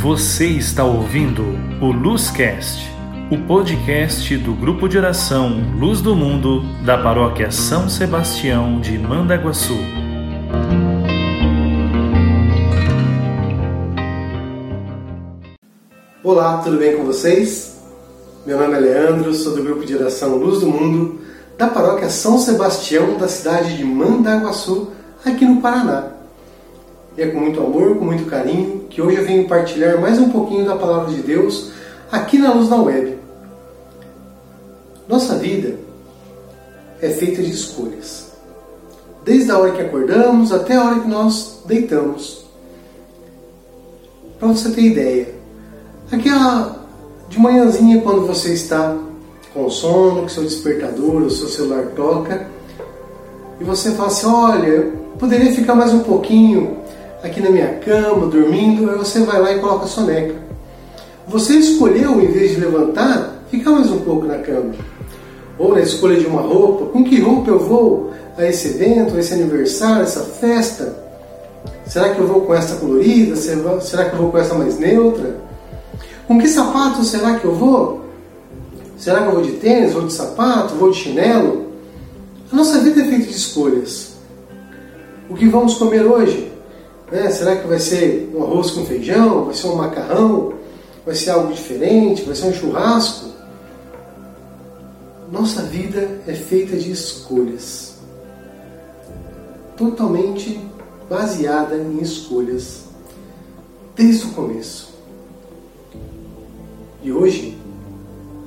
[0.00, 1.42] Você está ouvindo
[1.82, 2.88] o Luzcast,
[3.32, 9.76] o podcast do grupo de oração Luz do Mundo da paróquia São Sebastião de Mandaguaçu.
[16.22, 17.80] Olá, tudo bem com vocês?
[18.46, 21.20] Meu nome é Leandro, sou do grupo de oração Luz do Mundo
[21.58, 24.92] da paróquia São Sebastião da cidade de Mandaguaçu,
[25.24, 26.17] aqui no Paraná.
[27.18, 30.30] E é com muito amor, com muito carinho, que hoje eu venho partilhar mais um
[30.30, 31.72] pouquinho da palavra de Deus
[32.12, 33.18] aqui na Luz da Web.
[35.08, 35.74] Nossa vida
[37.02, 38.30] é feita de escolhas.
[39.24, 42.46] Desde a hora que acordamos até a hora que nós deitamos.
[44.38, 45.34] Para você ter ideia,
[46.12, 46.86] aquela
[47.28, 48.96] de manhãzinha quando você está
[49.52, 52.46] com sono, que seu despertador, o seu celular toca,
[53.60, 56.77] e você fala assim, olha, poderia ficar mais um pouquinho
[57.22, 60.34] aqui na minha cama, dormindo, aí você vai lá e coloca a soneca.
[61.26, 64.72] Você escolheu, em vez de levantar, ficar mais um pouco na cama.
[65.58, 69.18] Ou na escolha de uma roupa, com que roupa eu vou a esse evento, a
[69.18, 71.08] esse aniversário, a essa festa?
[71.84, 73.34] Será que eu vou com essa colorida?
[73.34, 75.36] Será que eu vou com essa mais neutra?
[76.26, 78.04] Com que sapato será que eu vou?
[78.96, 81.68] Será que eu vou de tênis, vou de sapato, vou de chinelo?
[82.52, 84.12] A nossa vida é feita de escolhas.
[85.28, 86.47] O que vamos comer hoje?
[87.10, 87.30] Né?
[87.30, 89.46] Será que vai ser um arroz com feijão?
[89.46, 90.54] Vai ser um macarrão?
[91.04, 92.22] Vai ser algo diferente?
[92.22, 93.28] Vai ser um churrasco?
[95.30, 97.96] Nossa vida é feita de escolhas.
[99.76, 100.60] Totalmente
[101.08, 102.84] baseada em escolhas.
[103.94, 104.94] Desde o começo.
[107.02, 107.56] E hoje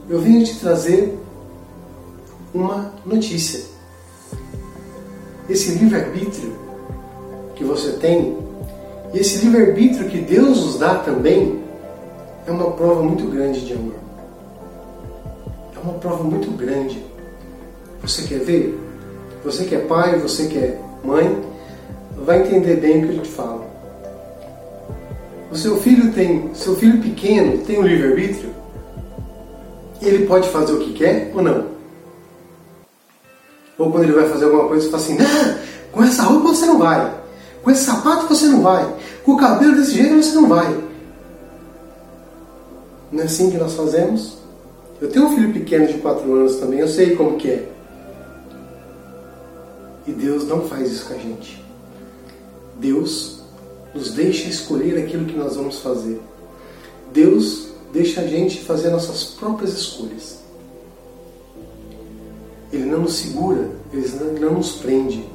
[0.09, 1.17] eu venho te trazer
[2.53, 3.63] uma notícia.
[5.49, 6.53] Esse livre-arbítrio
[7.55, 8.37] que você tem
[9.13, 11.61] e esse livre-arbítrio que Deus nos dá também
[12.47, 13.95] é uma prova muito grande de amor.
[15.75, 17.03] É uma prova muito grande.
[18.01, 18.79] Você quer ver?
[19.43, 21.43] Você que é pai, você que é mãe,
[22.17, 23.65] vai entender bem o que eu te falo.
[25.51, 28.49] O seu filho tem, seu filho pequeno tem um livre-arbítrio?
[30.01, 31.65] Ele pode fazer o que quer ou não?
[33.77, 35.55] Ou quando ele vai fazer alguma coisa, você fala assim: não,
[35.91, 37.20] com essa roupa você não vai.
[37.63, 38.95] Com esse sapato você não vai.
[39.23, 40.91] Com o cabelo desse jeito você não vai.
[43.11, 44.37] Não é assim que nós fazemos?
[44.99, 47.71] Eu tenho um filho pequeno de 4 anos também, eu sei como que é.
[50.07, 51.63] E Deus não faz isso com a gente.
[52.77, 53.41] Deus
[53.93, 56.21] nos deixa escolher aquilo que nós vamos fazer.
[57.11, 60.39] Deus deixa a gente fazer nossas próprias escolhas.
[62.71, 65.29] Ele não nos segura, ele não nos prende.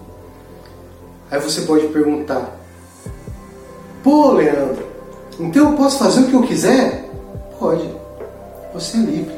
[1.31, 2.57] Aí você pode perguntar:
[4.03, 4.87] Pô, Leandro,
[5.39, 7.09] então eu posso fazer o que eu quiser?
[7.59, 7.89] Pode.
[8.73, 9.35] Você é livre.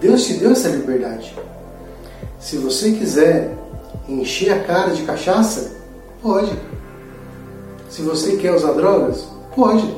[0.00, 1.34] Deus te deu essa liberdade.
[2.38, 3.54] Se você quiser
[4.08, 5.72] encher a cara de cachaça,
[6.22, 6.52] pode.
[7.88, 9.94] Se você quer usar drogas, pode.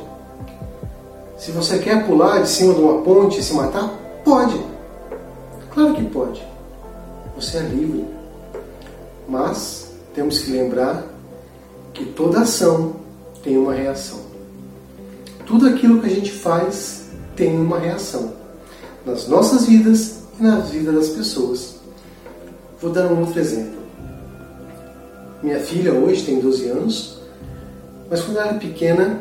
[1.37, 3.89] Se você quer pular de cima de uma ponte e se matar,
[4.23, 4.59] pode.
[5.73, 6.45] Claro que pode.
[7.35, 8.05] Você é livre.
[9.27, 11.03] Mas temos que lembrar
[11.93, 12.95] que toda ação
[13.43, 14.19] tem uma reação.
[15.45, 18.33] Tudo aquilo que a gente faz tem uma reação
[19.05, 21.75] nas nossas vidas e na vida das pessoas.
[22.81, 23.81] Vou dar um outro exemplo.
[25.41, 27.19] Minha filha hoje tem 12 anos,
[28.09, 29.19] mas quando era pequena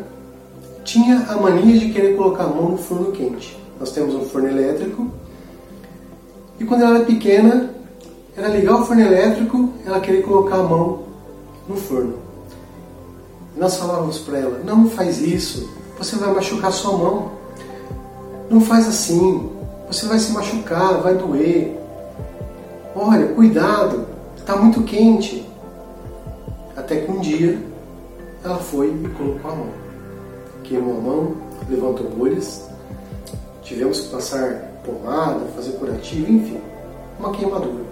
[0.84, 3.56] tinha a mania de querer colocar a mão no forno quente.
[3.78, 5.10] Nós temos um forno elétrico
[6.58, 7.70] e quando ela era pequena
[8.37, 11.03] era ligar o forno elétrico, ela queria colocar a mão
[11.69, 12.15] no forno.
[13.56, 17.31] Nós falávamos para ela: não faz isso, você vai machucar sua mão.
[18.48, 19.50] Não faz assim,
[19.87, 21.78] você vai se machucar, vai doer.
[22.94, 24.06] Olha, cuidado,
[24.37, 25.47] está muito quente.
[26.76, 27.58] Até que um dia
[28.44, 29.69] ela foi e colocou a mão.
[30.64, 31.37] Queimou a mão,
[31.69, 32.69] levantou bolhas,
[33.62, 36.61] tivemos que passar pomada, fazer curativo, enfim,
[37.19, 37.91] uma queimadura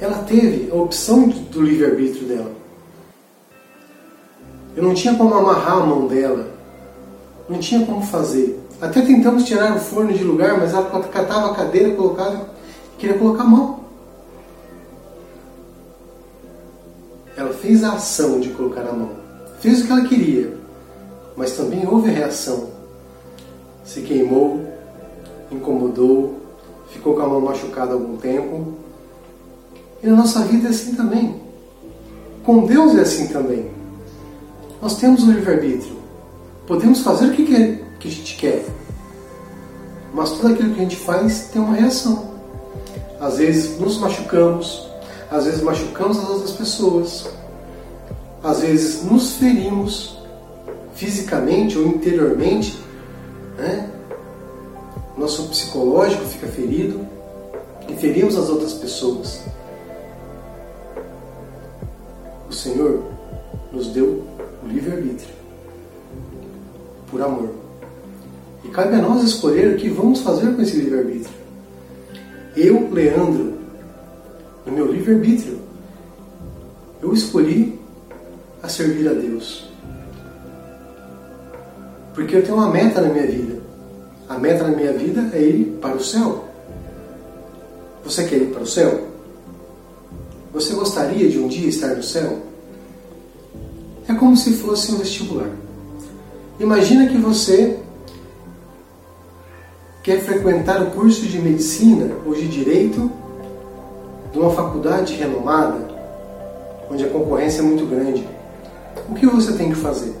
[0.00, 2.52] ela teve a opção do livre-arbítrio dela.
[4.76, 6.48] Eu não tinha como amarrar a mão dela.
[7.48, 8.60] Não tinha como fazer.
[8.80, 12.48] Até tentamos tirar o forno de lugar, mas ela catava a cadeira, colocava
[12.94, 13.80] e queria colocar a mão.
[17.36, 19.10] Ela fez a ação de colocar a mão.
[19.60, 20.56] Fez o que ela queria.
[21.36, 22.68] Mas também houve reação.
[23.84, 24.64] Se queimou,
[25.50, 26.36] incomodou,
[26.90, 28.74] ficou com a mão machucada algum tempo,
[30.02, 31.40] e na nossa vida é assim também.
[32.44, 33.70] Com Deus é assim também.
[34.80, 35.98] Nós temos um livre-arbítrio.
[36.66, 38.64] Podemos fazer o que, quer, que a gente quer.
[40.14, 42.32] Mas tudo aquilo que a gente faz tem uma reação.
[43.20, 44.88] Às vezes nos machucamos,
[45.30, 47.26] às vezes machucamos as outras pessoas,
[48.42, 50.16] às vezes nos ferimos
[50.94, 52.78] fisicamente ou interiormente,
[53.56, 53.90] né?
[55.16, 57.04] nosso psicológico fica ferido
[57.88, 59.40] e ferimos as outras pessoas.
[62.48, 63.02] O Senhor
[63.72, 64.24] nos deu
[64.62, 65.34] o livre-arbítrio
[67.10, 67.50] por amor.
[68.64, 71.34] E cabe a nós escolher o que vamos fazer com esse livre-arbítrio.
[72.56, 73.54] Eu, Leandro,
[74.66, 75.58] no meu livre-arbítrio,
[77.00, 77.78] eu escolhi
[78.62, 79.68] a servir a Deus.
[82.14, 83.58] Porque eu tenho uma meta na minha vida.
[84.28, 86.44] A meta na minha vida é ir para o céu.
[88.04, 89.07] Você quer ir para o céu?
[90.52, 92.38] Você gostaria de um dia estar no céu?
[94.08, 95.50] É como se fosse um vestibular.
[96.58, 97.78] Imagina que você
[100.02, 103.10] quer frequentar o curso de medicina ou de direito
[104.32, 105.78] de uma faculdade renomada,
[106.90, 108.26] onde a concorrência é muito grande.
[109.08, 110.14] O que você tem que fazer?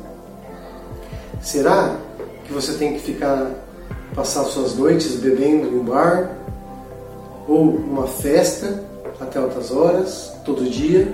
[1.40, 1.96] Será
[2.44, 3.50] que você tem que ficar
[4.14, 6.36] passar suas noites bebendo em um bar
[7.46, 8.84] ou numa festa
[9.20, 11.12] até altas horas, todo dia,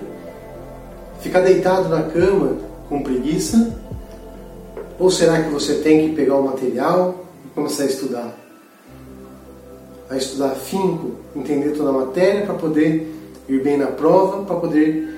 [1.20, 2.58] ficar deitado na cama
[2.88, 3.74] com preguiça?
[4.98, 8.34] Ou será que você tem que pegar o material e começar a estudar?
[10.08, 13.12] A estudar afinco, entender toda a matéria para poder
[13.48, 15.14] ir bem na prova, para poder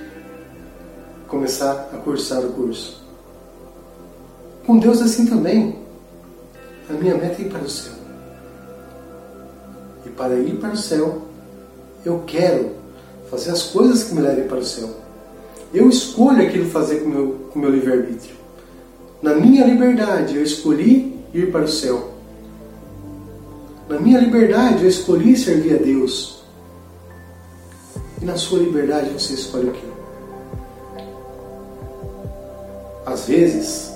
[1.29, 3.05] começar a cursar o curso.
[4.67, 5.79] Com Deus assim também.
[6.89, 7.93] A minha meta é ir para o céu.
[10.05, 11.26] E para ir para o céu,
[12.07, 12.71] eu quero
[13.29, 14.89] fazer as coisas que me levem para o céu.
[15.75, 18.37] Eu escolho aquilo fazer com meu, o com meu livre-arbítrio.
[19.21, 22.13] Na minha liberdade, eu escolhi ir para o céu.
[23.89, 26.45] Na minha liberdade, eu escolhi servir a Deus.
[28.23, 29.87] E na sua liberdade, você escolhe o quê?
[33.05, 33.93] Às vezes,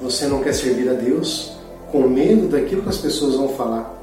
[0.00, 1.52] você não quer servir a Deus
[1.92, 3.93] com medo daquilo que as pessoas vão falar.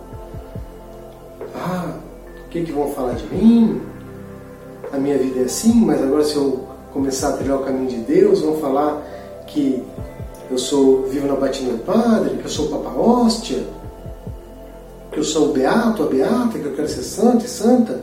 [2.51, 3.81] Que, que vão falar de mim?
[4.91, 7.97] A minha vida é assim, mas agora se eu começar a trilhar o caminho de
[7.99, 9.01] Deus, vão falar
[9.47, 9.81] que
[10.49, 13.65] eu sou vivo na batina do padre, que eu sou o Papa Hóstia,
[15.13, 18.01] que eu sou o beato, a beata, que eu quero ser santo e santa.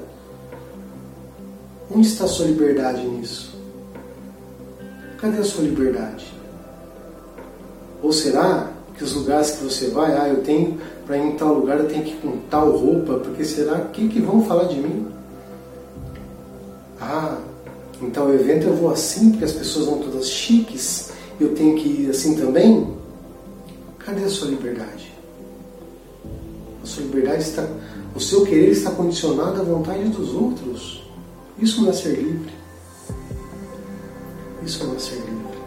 [1.95, 3.55] Onde está a sua liberdade nisso?
[5.19, 6.27] Cadê a sua liberdade?
[8.03, 11.55] Ou será que os lugares que você vai, ah, eu tenho, para ir em tal
[11.55, 14.79] lugar eu tenho que ir com tal roupa, porque será que que vão falar de
[14.79, 15.07] mim?
[17.01, 17.39] Ah,
[18.03, 21.89] em tal evento eu vou assim, porque as pessoas vão todas chiques, eu tenho que
[21.89, 22.95] ir assim também?
[23.99, 25.11] Cadê a sua liberdade?
[26.83, 27.67] A sua liberdade está,
[28.15, 31.09] o seu querer está condicionado à vontade dos outros.
[31.59, 32.53] Isso não é ser livre.
[34.63, 35.59] Isso não é ser livre.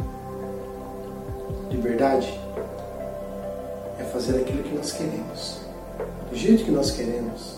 [1.71, 2.40] Liberdade
[4.01, 5.61] é fazer aquilo que nós queremos,
[6.29, 7.55] do jeito que nós queremos,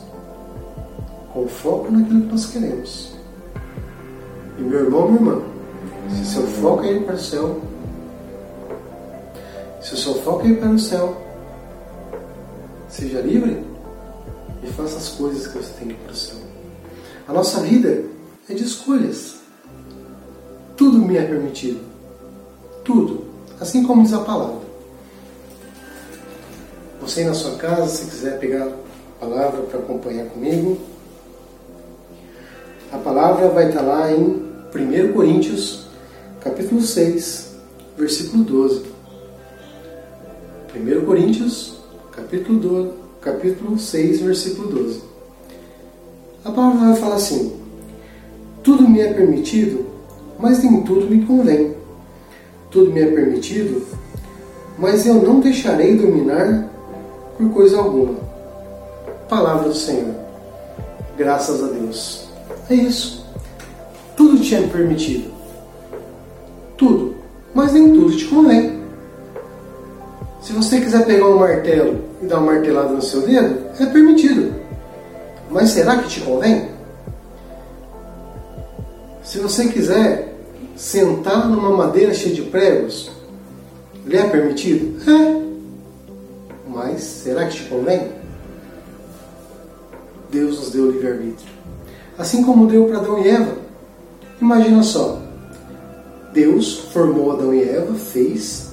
[1.32, 3.14] com foco naquilo que nós queremos.
[4.58, 5.42] E meu irmão, minha irmã,
[6.10, 7.62] se seu foco é ir para o céu,
[9.82, 11.18] se o seu foco é ir para o céu,
[12.90, 13.64] seja livre
[14.62, 16.38] e faça as coisas que você tem que ir para o céu.
[17.28, 18.04] A nossa vida
[18.50, 19.38] é de escolhas.
[20.76, 21.80] Tudo me é permitido.
[22.84, 23.24] Tudo.
[23.60, 24.63] Assim como diz a palavra.
[27.04, 28.72] Você aí na sua casa, se quiser pegar a
[29.20, 30.78] palavra para acompanhar comigo,
[32.94, 34.42] a palavra vai estar lá em
[34.74, 35.86] 1 Coríntios,
[36.40, 37.56] capítulo 6,
[37.98, 38.86] versículo 12.
[40.74, 41.76] 1 Coríntios,
[42.10, 45.02] capítulo, 12, capítulo 6, versículo 12.
[46.46, 47.60] A palavra vai falar assim:
[48.64, 49.86] Tudo me é permitido,
[50.40, 51.76] mas nem tudo me convém.
[52.72, 53.86] Tudo me é permitido,
[54.80, 56.72] mas eu não deixarei dominar
[57.38, 58.16] por coisa alguma.
[59.30, 60.14] Palavra do Senhor.
[61.18, 62.28] Graças a Deus.
[62.70, 63.26] É isso.
[64.16, 65.32] Tudo te é permitido.
[66.78, 67.16] Tudo.
[67.54, 68.82] Mas nem tudo te convém.
[70.42, 74.54] Se você quiser pegar um martelo e dar uma martelada no seu dedo, é permitido.
[75.50, 76.70] Mas será que te convém?
[79.24, 80.36] Se você quiser
[80.76, 83.10] sentar numa madeira cheia de pregos,
[84.06, 85.00] lhe é permitido?
[85.10, 85.43] É.
[86.74, 88.10] Mas será que te convém?
[90.32, 91.54] Deus nos deu livre-arbítrio.
[92.18, 93.58] Assim como deu para Adão e Eva.
[94.42, 95.22] Imagina só.
[96.34, 98.72] Deus formou Adão e Eva, fez,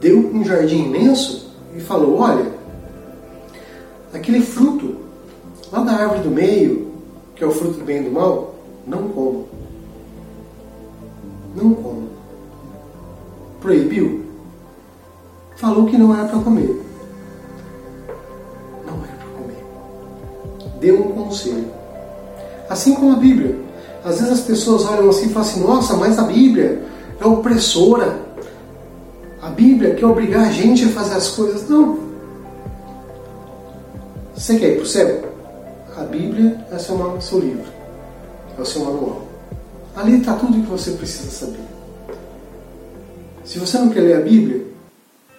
[0.00, 2.50] deu um jardim imenso e falou: Olha,
[4.12, 4.96] aquele fruto
[5.70, 6.92] lá da árvore do meio,
[7.36, 9.46] que é o fruto do bem e do mal, não como.
[11.54, 12.08] Não como.
[13.60, 14.24] Proibiu?
[15.56, 16.85] Falou que não era para comer.
[20.80, 21.66] Deu um conselho.
[22.68, 23.58] Assim como a Bíblia.
[24.04, 26.82] Às vezes as pessoas olham assim e falam assim: Nossa, mas a Bíblia
[27.20, 28.18] é opressora.
[29.42, 31.68] A Bíblia quer obrigar a gente a fazer as coisas.
[31.68, 31.98] Não.
[34.34, 35.24] Você quer ir para o céu?
[35.96, 37.64] A Bíblia é seu, seu livro,
[38.58, 39.22] é o seu manual.
[39.96, 41.64] Ali está tudo o que você precisa saber.
[43.44, 44.66] Se você não quer ler a Bíblia,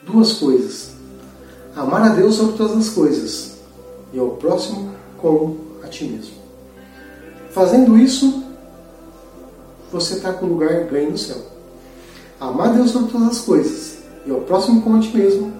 [0.03, 0.91] duas coisas.
[1.75, 3.57] Amar a Deus sobre todas as coisas
[4.11, 6.35] e ao próximo como a ti mesmo.
[7.51, 8.43] Fazendo isso,
[9.91, 11.37] você está com lugar ganho no céu.
[12.39, 15.53] Amar Deus sobre todas as coisas e ao próximo como a ti mesmo,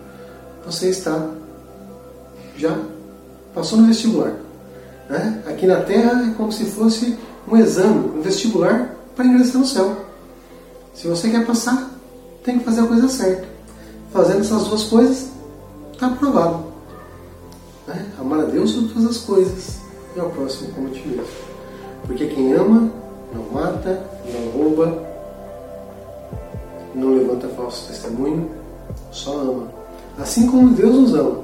[0.66, 1.30] você está
[2.58, 2.78] já
[3.54, 4.34] passou no vestibular.
[5.10, 5.44] Né?
[5.48, 9.96] Aqui na Terra é como se fosse um exame, um vestibular para ingressar no céu.
[10.94, 11.92] Se você quer passar,
[12.44, 13.48] tem que fazer a coisa certa.
[14.12, 15.28] Fazendo essas duas coisas,
[15.94, 16.66] está aprovado.
[17.88, 18.06] Né?
[18.20, 19.80] Amar a Deus sobre todas as coisas
[20.16, 21.26] e ao próximo como a ti mesmo.
[22.06, 22.92] Porque quem ama,
[23.34, 25.04] não mata, não rouba,
[26.94, 28.52] não levanta falso testemunho,
[29.12, 29.72] só ama.
[30.18, 31.44] Assim como Deus nos ama.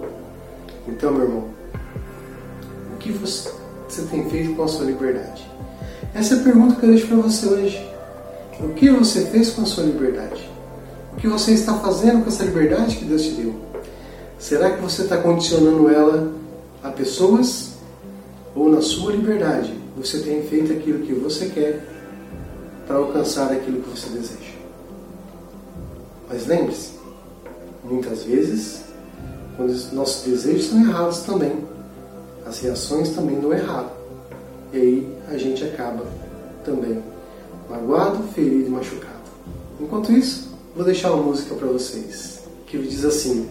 [0.88, 1.44] Então, meu irmão,
[2.94, 3.52] o que você
[4.10, 5.50] tem feito com a sua liberdade?
[6.14, 7.90] Essa é a pergunta que eu deixo para você hoje.
[8.60, 10.50] O que você fez com a sua liberdade?
[11.14, 13.73] O que você está fazendo com essa liberdade que Deus te deu?
[14.38, 16.32] Será que você está condicionando ela
[16.84, 17.74] a pessoas?
[18.56, 21.88] Ou na sua liberdade você tem feito aquilo que você quer
[22.86, 24.54] para alcançar aquilo que você deseja?
[26.30, 26.92] Mas lembre-se,
[27.84, 28.82] muitas vezes,
[29.56, 31.64] quando os nossos desejos são errados também,
[32.46, 33.92] as reações também dão errado.
[34.74, 36.06] E aí a gente acaba
[36.66, 37.02] também
[37.70, 39.14] magoado, ferido e machucado.
[39.80, 43.50] Enquanto isso, vou deixar uma música para vocês que diz assim: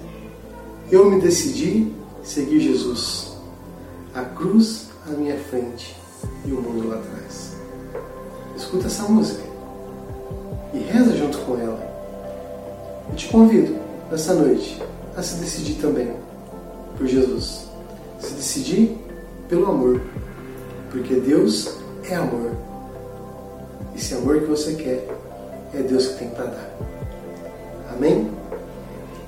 [0.92, 1.90] Eu me decidi
[2.22, 3.32] seguir Jesus,
[4.14, 5.96] a cruz à minha frente
[6.44, 7.54] e o mundo lá atrás.
[8.54, 9.42] Escuta essa música
[10.74, 11.80] e reza junto com ela.
[13.08, 13.74] Eu te convido
[14.10, 14.82] nessa noite
[15.16, 16.12] a se decidir também
[16.98, 17.68] por Jesus.
[18.20, 18.94] Se decidir
[19.48, 19.98] pelo amor.
[20.90, 22.50] Porque Deus é amor.
[23.94, 25.08] E esse amor que você quer
[25.72, 26.70] é Deus que tem para dar.
[27.94, 28.30] Amém?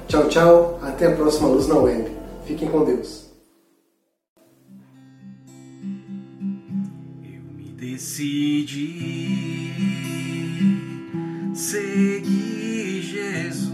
[0.08, 0.78] Tchau, tchau.
[0.82, 2.10] Até a próxima Luz na Web.
[2.46, 3.24] Fiquem com Deus.
[7.22, 9.72] Eu me decidi
[11.54, 13.72] seguir Jesus.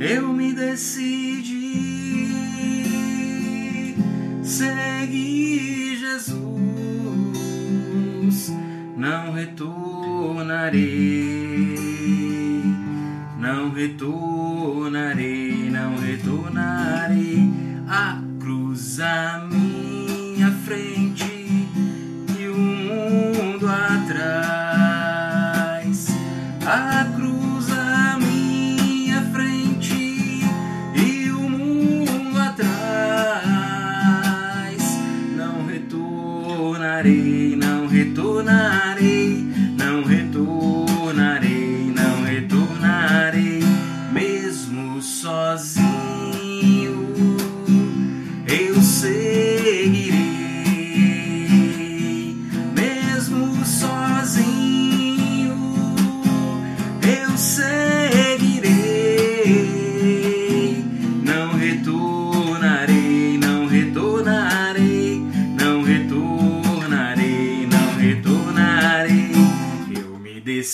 [0.00, 1.72] Eu me decidi
[4.42, 6.42] seguir Jesus.
[8.96, 10.80] Não retornarei,
[13.52, 17.50] não retornarei, não retornarei
[17.86, 21.68] a cruz à minha frente
[22.38, 24.88] e o mundo atrás.
[26.64, 30.40] A cruz à minha frente
[30.96, 32.72] e o mundo atrás.
[35.36, 37.41] Não retornarei,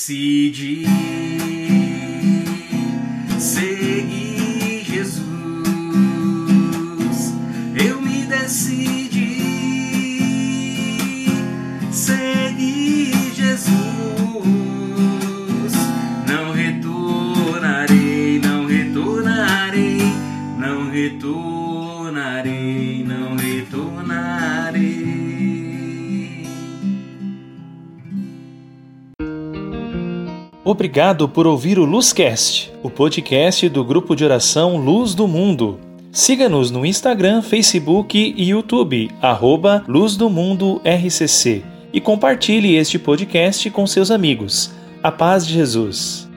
[0.09, 0.87] decidi
[3.39, 5.27] seguir Jesus.
[7.77, 9.37] Eu me decidi
[11.93, 13.69] seguir Jesus.
[16.27, 20.01] Não retornarei, não retornarei,
[20.59, 24.58] não retornarei, não retornarei.
[30.69, 35.81] Obrigado por ouvir o Luzcast, o podcast do grupo de oração Luz do Mundo.
[36.13, 43.71] Siga-nos no Instagram, Facebook e YouTube, arroba Luz do Mundo RCC, e compartilhe este podcast
[43.71, 44.71] com seus amigos.
[45.03, 46.28] A paz de Jesus.